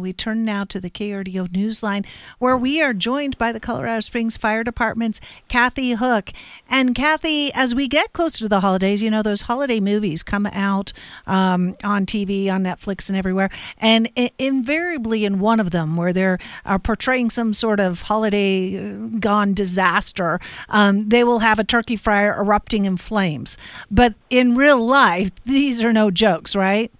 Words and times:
We 0.00 0.12
turn 0.12 0.44
now 0.44 0.62
to 0.66 0.80
the 0.80 0.90
KRDO 0.90 1.48
Newsline, 1.48 2.06
where 2.38 2.56
we 2.56 2.80
are 2.80 2.94
joined 2.94 3.36
by 3.36 3.50
the 3.50 3.58
Colorado 3.58 3.98
Springs 3.98 4.36
Fire 4.36 4.62
Department's 4.62 5.20
Kathy 5.48 5.94
Hook. 5.94 6.30
And 6.70 6.94
Kathy, 6.94 7.52
as 7.52 7.74
we 7.74 7.88
get 7.88 8.12
closer 8.12 8.44
to 8.44 8.48
the 8.48 8.60
holidays, 8.60 9.02
you 9.02 9.10
know, 9.10 9.24
those 9.24 9.42
holiday 9.42 9.80
movies 9.80 10.22
come 10.22 10.46
out 10.46 10.92
um, 11.26 11.74
on 11.82 12.06
TV, 12.06 12.48
on 12.48 12.62
Netflix, 12.62 13.08
and 13.08 13.18
everywhere. 13.18 13.50
And 13.78 14.08
I- 14.16 14.30
invariably, 14.38 15.24
in 15.24 15.40
one 15.40 15.58
of 15.58 15.72
them, 15.72 15.96
where 15.96 16.12
they're 16.12 16.38
uh, 16.64 16.78
portraying 16.78 17.30
some 17.30 17.52
sort 17.52 17.80
of 17.80 18.02
holiday 18.02 18.78
uh, 18.78 19.08
gone 19.18 19.52
disaster, 19.52 20.38
um, 20.68 21.08
they 21.08 21.24
will 21.24 21.40
have 21.40 21.58
a 21.58 21.64
turkey 21.64 21.96
fryer 21.96 22.36
erupting 22.38 22.84
in 22.84 22.98
flames. 22.98 23.58
But 23.90 24.14
in 24.30 24.54
real 24.54 24.78
life, 24.80 25.30
these 25.44 25.82
are 25.82 25.92
no 25.92 26.12
jokes, 26.12 26.54
right? 26.54 26.92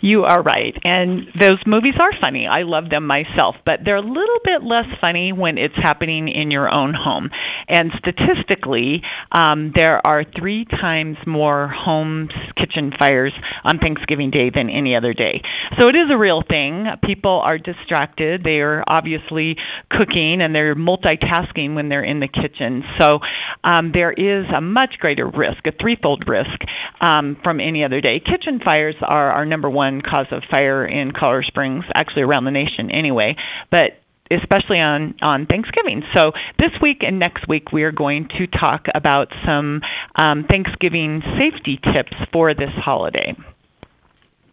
You 0.00 0.24
are 0.24 0.42
right. 0.42 0.76
And 0.82 1.28
those 1.40 1.58
movies 1.66 1.94
are 1.98 2.12
funny. 2.20 2.46
I 2.46 2.62
love 2.62 2.90
them 2.90 3.06
myself, 3.06 3.56
but 3.64 3.84
they're 3.84 3.96
a 3.96 4.00
little 4.00 4.38
bit 4.44 4.62
less 4.62 4.86
funny 5.00 5.32
when 5.32 5.58
it's 5.58 5.74
happening 5.74 6.28
in 6.28 6.50
your 6.50 6.72
own 6.72 6.94
home. 6.94 7.30
And 7.66 7.92
statistically, 7.98 9.02
um, 9.32 9.72
there 9.72 10.06
are 10.06 10.24
three 10.24 10.64
times 10.66 11.18
more 11.26 11.68
home 11.68 12.28
kitchen 12.54 12.92
fires 12.92 13.32
on 13.64 13.78
Thanksgiving 13.78 14.30
Day 14.30 14.50
than 14.50 14.70
any 14.70 14.94
other 14.94 15.12
day. 15.12 15.42
So 15.78 15.88
it 15.88 15.96
is 15.96 16.10
a 16.10 16.18
real 16.18 16.42
thing. 16.42 16.86
People 17.02 17.40
are 17.40 17.58
distracted. 17.58 18.44
They 18.44 18.60
are 18.60 18.84
obviously 18.86 19.58
cooking 19.90 20.40
and 20.40 20.54
they're 20.54 20.76
multitasking 20.76 21.74
when 21.74 21.88
they're 21.88 22.02
in 22.02 22.20
the 22.20 22.28
kitchen. 22.28 22.84
So 22.98 23.20
um, 23.64 23.92
there 23.92 24.12
is 24.12 24.46
a 24.50 24.60
much 24.60 24.98
greater 24.98 25.26
risk, 25.26 25.66
a 25.66 25.72
threefold 25.72 26.28
risk 26.28 26.64
um, 27.00 27.36
from 27.42 27.60
any 27.60 27.82
other 27.84 28.00
day. 28.00 28.20
Kitchen 28.20 28.60
fires 28.60 28.96
are 29.02 29.32
our 29.32 29.44
number 29.44 29.68
one 29.68 29.87
cause 30.02 30.26
of 30.30 30.44
fire 30.44 30.84
in 30.84 31.12
Colorado 31.12 31.46
Springs, 31.46 31.84
actually 31.94 32.22
around 32.22 32.44
the 32.44 32.50
nation 32.50 32.90
anyway. 32.90 33.36
But 33.70 33.98
especially 34.30 34.80
on 34.80 35.14
on 35.22 35.46
Thanksgiving. 35.46 36.04
So 36.14 36.32
this 36.58 36.72
week 36.80 37.02
and 37.02 37.18
next 37.18 37.48
week 37.48 37.72
we 37.72 37.82
are 37.84 37.92
going 37.92 38.28
to 38.28 38.46
talk 38.46 38.88
about 38.94 39.32
some 39.44 39.82
um, 40.16 40.44
Thanksgiving 40.44 41.22
safety 41.38 41.78
tips 41.78 42.16
for 42.32 42.54
this 42.54 42.72
holiday. 42.72 43.36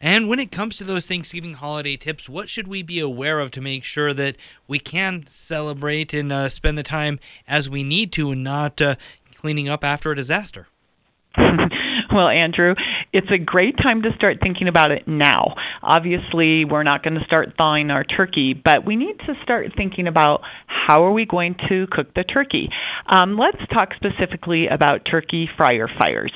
And 0.02 0.28
when 0.28 0.40
it 0.40 0.52
comes 0.52 0.78
to 0.78 0.84
those 0.84 1.08
Thanksgiving 1.08 1.54
holiday 1.54 1.98
tips, 1.98 2.30
what 2.30 2.48
should 2.48 2.68
we 2.68 2.84
be 2.84 3.00
aware 3.00 3.40
of 3.40 3.50
to 3.52 3.62
make 3.62 3.84
sure 3.84 4.14
that 4.14 4.36
we 4.68 4.78
can 4.78 5.26
celebrate 5.26 6.14
and 6.14 6.32
uh, 6.32 6.50
spend 6.50 6.78
the 6.78 6.84
time 6.84 7.20
as 7.48 7.70
we 7.70 7.82
need 7.82 8.12
to 8.14 8.30
and 8.30 8.44
not 8.44 8.82
uh, 8.82 8.96
cleaning 9.34 9.68
up 9.68 9.84
after 9.84 10.12
a 10.12 10.16
disaster? 10.16 10.68
well, 12.16 12.30
Andrew, 12.30 12.76
it's 13.12 13.30
a 13.30 13.38
great 13.38 13.78
time 13.78 14.02
to 14.04 14.14
start 14.16 14.40
thinking 14.42 14.70
about 14.70 14.90
it 14.92 15.06
now. 15.06 15.56
Obviously, 15.84 16.64
we're 16.64 16.84
not 16.84 17.04
going 17.04 17.20
to 17.20 17.26
start 17.26 17.58
thawing 17.58 17.92
our 17.92 18.06
turkey, 18.06 18.54
but 18.54 18.86
we 18.86 18.96
need 18.96 19.20
to 19.20 19.36
start 19.44 19.74
thinking 19.76 20.08
about 20.08 20.42
how 20.66 21.04
are 21.04 21.12
we 21.12 21.26
going 21.26 21.56
to 21.68 21.88
cook 21.88 22.14
the 22.14 22.24
turkey. 22.24 22.72
Um, 23.08 23.38
let's 23.38 23.62
talk 23.68 23.94
specifically 23.96 24.68
about 24.68 25.04
turkey 25.04 25.50
fryer 25.58 25.90
fires. 25.90 26.32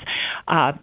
Uh, 0.50 0.74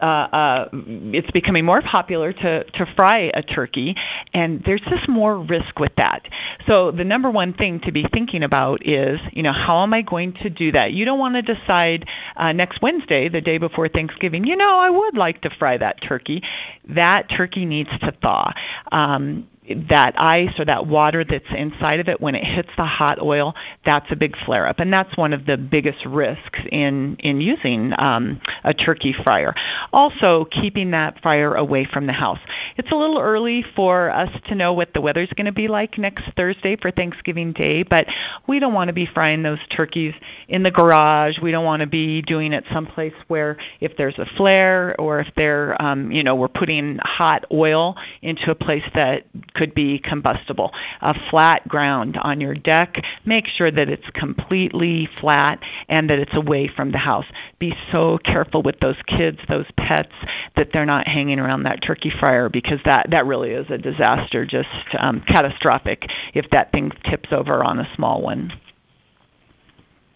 uh, 0.00 0.04
uh, 0.04 0.68
it's 0.72 1.30
becoming 1.30 1.64
more 1.64 1.82
popular 1.82 2.32
to, 2.32 2.64
to 2.64 2.86
fry 2.96 3.30
a 3.34 3.42
turkey, 3.42 3.96
and 4.32 4.62
there's 4.64 4.80
just 4.82 5.08
more 5.08 5.38
risk 5.38 5.78
with 5.78 5.94
that. 5.96 6.26
So 6.66 6.90
the 6.90 7.04
number 7.04 7.30
one 7.30 7.52
thing 7.52 7.80
to 7.80 7.92
be 7.92 8.06
thinking 8.12 8.42
about 8.42 8.86
is, 8.86 9.20
you 9.32 9.42
know, 9.42 9.52
how 9.52 9.82
am 9.82 9.92
I 9.92 10.02
going 10.02 10.32
to 10.34 10.50
do 10.50 10.72
that? 10.72 10.92
You 10.92 11.04
don't 11.04 11.18
want 11.18 11.34
to 11.34 11.42
decide 11.42 12.06
uh, 12.36 12.52
next 12.52 12.80
Wednesday, 12.80 13.28
the 13.28 13.40
day 13.40 13.58
before 13.58 13.88
Thanksgiving, 13.88 14.46
you 14.46 14.56
know, 14.56 14.78
I 14.78 14.90
would 14.90 15.16
like 15.16 15.42
to 15.42 15.50
fry 15.50 15.76
that 15.76 16.00
turkey. 16.00 16.42
That 16.88 17.28
turkey 17.28 17.66
needs 17.66 17.90
to 18.00 18.12
thaw. 18.22 18.52
Um, 18.92 19.49
that 19.68 20.18
ice 20.20 20.58
or 20.58 20.64
that 20.64 20.86
water 20.86 21.22
that's 21.22 21.44
inside 21.56 22.00
of 22.00 22.08
it 22.08 22.20
when 22.20 22.34
it 22.34 22.42
hits 22.42 22.70
the 22.76 22.84
hot 22.84 23.20
oil 23.20 23.54
that's 23.84 24.10
a 24.10 24.16
big 24.16 24.36
flare 24.44 24.66
up 24.66 24.80
and 24.80 24.92
that's 24.92 25.16
one 25.16 25.32
of 25.32 25.46
the 25.46 25.56
biggest 25.56 26.04
risks 26.06 26.58
in 26.72 27.16
in 27.16 27.40
using 27.40 27.92
um, 27.98 28.40
a 28.64 28.72
turkey 28.74 29.12
fryer. 29.12 29.54
Also 29.92 30.46
keeping 30.46 30.90
that 30.92 31.20
fryer 31.20 31.54
away 31.54 31.84
from 31.84 32.06
the 32.06 32.12
house. 32.12 32.40
It's 32.76 32.90
a 32.90 32.96
little 32.96 33.18
early 33.18 33.62
for 33.76 34.10
us 34.10 34.30
to 34.48 34.54
know 34.54 34.72
what 34.72 34.94
the 34.94 35.00
weather's 35.00 35.30
going 35.34 35.46
to 35.46 35.52
be 35.52 35.68
like 35.68 35.98
next 35.98 36.24
thursday 36.36 36.76
for 36.76 36.90
thanksgiving 36.90 37.52
day 37.52 37.82
but 37.82 38.06
we 38.46 38.58
don't 38.58 38.72
want 38.72 38.88
to 38.88 38.94
be 38.94 39.06
frying 39.06 39.42
those 39.42 39.64
turkeys 39.68 40.14
in 40.50 40.62
the 40.62 40.70
garage 40.70 41.38
we 41.40 41.50
don't 41.50 41.64
want 41.64 41.80
to 41.80 41.86
be 41.86 42.20
doing 42.22 42.52
it 42.52 42.64
someplace 42.72 43.14
where 43.28 43.56
if 43.80 43.96
there's 43.96 44.18
a 44.18 44.26
flare 44.36 44.94
or 45.00 45.20
if 45.20 45.28
they're 45.36 45.80
um, 45.80 46.12
you 46.12 46.22
know 46.22 46.34
we're 46.34 46.48
putting 46.48 46.98
hot 47.02 47.44
oil 47.52 47.96
into 48.22 48.50
a 48.50 48.54
place 48.54 48.84
that 48.94 49.24
could 49.54 49.74
be 49.74 49.98
combustible. 49.98 50.72
A 51.00 51.14
flat 51.30 51.66
ground 51.68 52.16
on 52.16 52.40
your 52.40 52.54
deck, 52.54 53.02
make 53.24 53.46
sure 53.46 53.70
that 53.70 53.88
it's 53.88 54.08
completely 54.10 55.08
flat 55.20 55.60
and 55.88 56.10
that 56.10 56.18
it's 56.18 56.34
away 56.34 56.68
from 56.68 56.92
the 56.92 56.98
house. 56.98 57.26
Be 57.58 57.74
so 57.92 58.18
careful 58.18 58.62
with 58.62 58.80
those 58.80 58.96
kids, 59.06 59.38
those 59.48 59.66
pets, 59.76 60.12
that 60.56 60.72
they're 60.72 60.86
not 60.86 61.06
hanging 61.06 61.38
around 61.38 61.64
that 61.64 61.82
turkey 61.82 62.10
fryer 62.10 62.48
because 62.48 62.80
that, 62.84 63.10
that 63.10 63.26
really 63.26 63.50
is 63.50 63.70
a 63.70 63.78
disaster, 63.78 64.44
just 64.44 64.68
um, 64.98 65.20
catastrophic 65.20 66.10
if 66.34 66.48
that 66.50 66.72
thing 66.72 66.90
tips 67.04 67.32
over 67.32 67.62
on 67.62 67.78
a 67.78 67.88
small 67.94 68.22
one. 68.22 68.52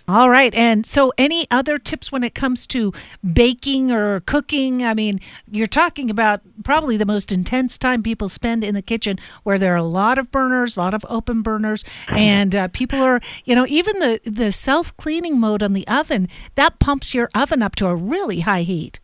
All 0.06 0.28
right. 0.28 0.54
And 0.54 0.84
so, 0.84 1.12
any 1.16 1.46
other 1.50 1.78
tips 1.78 2.12
when 2.12 2.22
it 2.22 2.34
comes 2.34 2.66
to 2.68 2.92
baking 3.32 3.90
or 3.90 4.20
cooking? 4.20 4.84
I 4.84 4.92
mean, 4.92 5.18
you're 5.50 5.66
talking 5.66 6.10
about 6.10 6.42
probably 6.62 6.98
the 6.98 7.06
most 7.06 7.32
intense 7.32 7.78
time 7.78 8.02
people 8.02 8.28
spend 8.28 8.62
in 8.62 8.74
the 8.74 8.82
kitchen 8.82 9.18
where 9.44 9.56
there 9.58 9.72
are 9.72 9.78
a 9.78 9.82
lot 9.82 10.18
of 10.18 10.30
burners, 10.30 10.76
a 10.76 10.80
lot 10.80 10.92
of 10.92 11.06
open 11.08 11.40
burners, 11.40 11.84
and 12.08 12.54
uh, 12.54 12.68
people 12.68 13.00
are, 13.00 13.20
you 13.46 13.54
know, 13.54 13.66
even 13.66 13.98
the, 13.98 14.20
the 14.24 14.52
self 14.52 14.94
cleaning 14.96 15.40
mode 15.40 15.62
on 15.62 15.72
the 15.72 15.88
oven 15.88 16.28
that 16.54 16.78
pumps 16.78 17.14
your 17.14 17.30
oven 17.34 17.62
up 17.62 17.74
to 17.76 17.86
a 17.86 17.96
really 17.96 18.40
high 18.40 18.62
heat. 18.62 19.00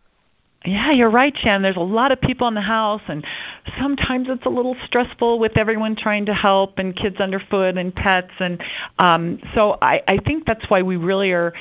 Yeah, 0.64 0.92
you're 0.92 1.10
right, 1.10 1.34
Shan. 1.36 1.62
There's 1.62 1.76
a 1.76 1.80
lot 1.80 2.12
of 2.12 2.20
people 2.20 2.46
in 2.46 2.52
the 2.54 2.60
house, 2.60 3.00
and 3.08 3.24
sometimes 3.78 4.28
it's 4.28 4.44
a 4.44 4.50
little 4.50 4.76
stressful 4.84 5.38
with 5.38 5.56
everyone 5.56 5.96
trying 5.96 6.26
to 6.26 6.34
help 6.34 6.78
and 6.78 6.94
kids 6.94 7.18
underfoot 7.18 7.78
and 7.78 7.94
pets. 7.94 8.32
And 8.38 8.62
um, 8.98 9.40
so 9.54 9.78
I, 9.80 10.02
I 10.06 10.18
think 10.18 10.44
that's 10.44 10.68
why 10.68 10.82
we 10.82 10.96
really 10.96 11.32
are 11.32 11.54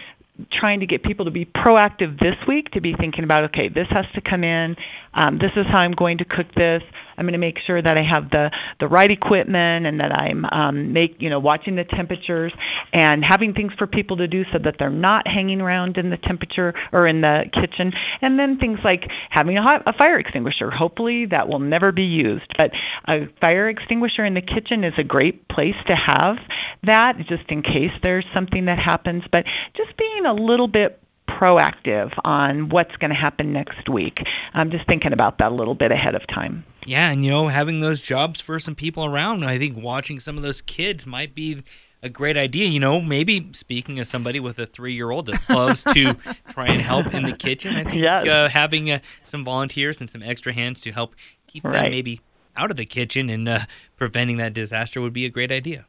trying 0.49 0.79
to 0.79 0.85
get 0.85 1.03
people 1.03 1.25
to 1.25 1.31
be 1.31 1.45
proactive 1.45 2.19
this 2.19 2.35
week 2.47 2.71
to 2.71 2.81
be 2.81 2.93
thinking 2.93 3.23
about 3.23 3.43
okay 3.43 3.67
this 3.67 3.87
has 3.89 4.05
to 4.13 4.21
come 4.21 4.43
in 4.43 4.75
um, 5.13 5.37
this 5.39 5.51
is 5.55 5.65
how 5.67 5.79
i'm 5.79 5.91
going 5.91 6.17
to 6.17 6.25
cook 6.25 6.53
this. 6.55 6.83
I'm 7.17 7.25
going 7.25 7.33
to 7.33 7.39
make 7.39 7.59
sure 7.59 7.81
that 7.81 7.97
i 7.97 8.01
have 8.01 8.29
the 8.29 8.51
the 8.79 8.87
right 8.87 9.11
equipment 9.11 9.85
and 9.85 9.99
that 9.99 10.17
i'm 10.17 10.45
um, 10.51 10.93
make 10.93 11.21
you 11.21 11.29
know 11.29 11.39
watching 11.39 11.75
the 11.75 11.83
temperatures 11.83 12.53
and 12.93 13.25
having 13.25 13.53
things 13.53 13.73
for 13.73 13.87
people 13.87 14.17
to 14.17 14.27
do 14.27 14.45
so 14.51 14.57
that 14.59 14.77
they're 14.77 14.89
not 14.89 15.27
hanging 15.27 15.61
around 15.61 15.97
in 15.97 16.09
the 16.09 16.17
temperature 16.17 16.73
or 16.91 17.07
in 17.07 17.21
the 17.21 17.49
kitchen. 17.53 17.93
And 18.21 18.39
then 18.39 18.57
things 18.57 18.79
like 18.83 19.09
having 19.29 19.57
a, 19.57 19.61
hot, 19.61 19.83
a 19.85 19.93
fire 19.93 20.17
extinguisher. 20.17 20.71
Hopefully 20.71 21.25
that 21.27 21.47
will 21.47 21.59
never 21.59 21.91
be 21.91 22.03
used 22.03 22.57
but 22.57 22.71
a 23.07 23.27
fire 23.39 23.69
extinguisher 23.69 24.25
in 24.25 24.33
the 24.33 24.41
kitchen 24.41 24.83
is 24.83 24.93
a 24.97 25.03
great 25.03 25.47
place 25.47 25.77
to 25.85 25.95
have 25.95 26.37
that 26.83 27.17
just 27.25 27.49
in 27.49 27.61
case 27.61 27.91
there's 28.01 28.25
something 28.33 28.65
that 28.65 28.79
happens. 28.79 29.23
But 29.31 29.45
just 29.75 29.95
being 29.97 30.25
a 30.29 30.33
little 30.33 30.67
bit 30.67 30.99
proactive 31.27 32.11
on 32.25 32.69
what's 32.69 32.95
going 32.97 33.09
to 33.09 33.15
happen 33.15 33.53
next 33.53 33.87
week. 33.87 34.27
I'm 34.53 34.71
just 34.71 34.85
thinking 34.87 35.13
about 35.13 35.37
that 35.37 35.51
a 35.51 35.55
little 35.55 35.75
bit 35.75 35.91
ahead 35.91 36.15
of 36.15 36.25
time. 36.27 36.65
Yeah, 36.85 37.11
and 37.11 37.23
you 37.23 37.31
know, 37.31 37.47
having 37.47 37.81
those 37.81 38.01
jobs 38.01 38.41
for 38.41 38.59
some 38.59 38.75
people 38.75 39.05
around, 39.05 39.43
I 39.45 39.57
think 39.57 39.77
watching 39.77 40.19
some 40.19 40.37
of 40.37 40.43
those 40.43 40.61
kids 40.61 41.05
might 41.05 41.35
be 41.35 41.63
a 42.01 42.09
great 42.09 42.37
idea. 42.37 42.67
You 42.67 42.79
know, 42.79 43.01
maybe 43.01 43.49
speaking 43.53 43.99
as 43.99 44.09
somebody 44.09 44.39
with 44.39 44.57
a 44.59 44.65
three-year-old 44.65 45.27
that 45.27 45.49
loves 45.49 45.83
to 45.85 46.13
try 46.49 46.67
and 46.67 46.81
help 46.81 47.13
in 47.13 47.25
the 47.25 47.33
kitchen, 47.33 47.75
I 47.75 47.83
think 47.83 48.01
yes. 48.01 48.25
uh, 48.25 48.49
having 48.49 48.91
uh, 48.91 48.99
some 49.23 49.45
volunteers 49.45 50.01
and 50.01 50.09
some 50.09 50.23
extra 50.23 50.53
hands 50.53 50.81
to 50.81 50.91
help 50.91 51.15
keep 51.47 51.63
right. 51.63 51.73
them 51.73 51.91
maybe 51.91 52.21
out 52.55 52.71
of 52.71 52.77
the 52.77 52.85
kitchen 52.85 53.29
and 53.29 53.47
uh, 53.47 53.59
preventing 53.95 54.37
that 54.37 54.53
disaster 54.53 54.99
would 54.99 55.13
be 55.13 55.25
a 55.25 55.29
great 55.29 55.51
idea. 55.51 55.85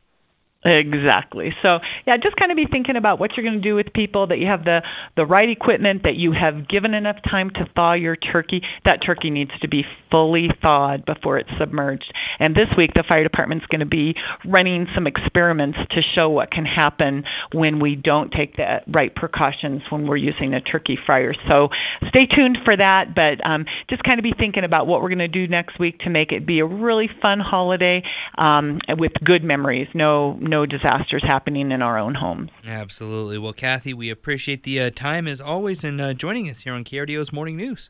Exactly. 0.63 1.55
So, 1.63 1.81
yeah, 2.07 2.19
just 2.19 2.37
kind 2.37 2.53
of 2.53 2.57
be 2.57 2.67
thinking 2.67 2.97
about 2.97 3.19
what 3.19 3.35
you're 3.35 3.45
going 3.45 3.57
to 3.57 3.63
do 3.63 3.75
with 3.75 3.95
people, 3.95 4.27
that 4.27 4.39
you 4.39 4.47
have 4.47 4.67
the, 4.67 4.83
the 5.17 5.25
right 5.25 5.49
equipment, 5.49 6.03
that 6.03 6.17
you 6.17 6.33
have 6.33 6.69
given 6.69 6.93
enough 6.93 7.17
time 7.23 7.49
to 7.51 7.65
thaw 7.75 7.95
your 7.95 8.15
turkey. 8.15 8.63
That 8.85 9.01
turkey 9.01 9.31
needs 9.31 9.59
to 9.61 9.69
be 9.69 9.87
fully 10.11 10.51
thawed 10.61 11.07
before 11.07 11.39
it's 11.39 11.49
submerged. 11.57 12.13
And 12.39 12.55
this 12.55 12.69
week, 12.77 12.93
the 12.93 13.03
fire 13.03 13.23
department's 13.23 13.65
going 13.67 13.81
to 13.81 13.87
be 13.87 14.17
running 14.45 14.87
some 14.95 15.07
experiments 15.07 15.79
to 15.91 16.03
show 16.03 16.29
what 16.29 16.51
can 16.51 16.67
happen 16.67 17.25
when 17.53 17.79
we 17.79 17.97
don't 17.97 18.31
take 18.31 18.57
the 18.57 18.83
right 18.89 19.15
precautions 19.15 19.83
when 19.89 20.07
we're 20.07 20.19
using 20.19 20.53
a 20.53 20.61
turkey 20.61 20.97
fryer. 20.97 21.33
So, 21.49 21.71
stay 22.09 22.27
tuned 22.27 22.59
for 22.67 22.77
that, 22.77 23.15
but 23.15 23.41
um, 23.47 23.65
just 23.89 24.05
kind 24.05 24.21
of 24.21 24.25
be 24.25 24.33
thinking 24.33 24.65
about 24.65 24.87
what 24.87 25.01
we're 25.01 25.09
going 25.09 25.21
to 25.21 25.29
do 25.29 25.49
next 25.49 25.79
week 25.79 26.01
to 26.01 26.11
make 26.11 26.33
it 26.33 26.45
be 26.45 26.59
a 26.61 26.67
really 26.67 27.09
fun 27.09 27.41
holiday 27.41 28.03
um, 28.37 28.79
with 28.99 29.13
good 29.25 29.43
memories. 29.43 29.89
No, 29.95 30.33
no 30.51 30.67
disasters 30.67 31.23
happening 31.23 31.73
in 31.73 31.81
our 31.81 31.97
own 31.97 32.15
homes. 32.15 32.51
Absolutely. 32.67 33.39
Well, 33.39 33.53
Kathy, 33.53 33.95
we 33.95 34.11
appreciate 34.11 34.65
the 34.65 34.81
uh, 34.81 34.91
time 34.91 35.27
as 35.27 35.41
always 35.41 35.85
and 35.85 36.01
uh, 36.01 36.13
joining 36.13 36.51
us 36.51 36.61
here 36.63 36.75
on 36.75 36.85
KRDO's 36.85 37.33
Morning 37.33 37.57
News. 37.57 37.89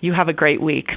You 0.00 0.12
have 0.12 0.28
a 0.28 0.34
great 0.34 0.60
week. 0.60 0.90